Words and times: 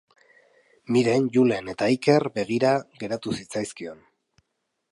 Miren, 0.95 1.27
Julen 1.35 1.69
eta 1.75 1.89
Iker 1.97 2.25
begira 2.39 2.71
geratu 3.03 3.35
zitzaizkion. 3.41 4.01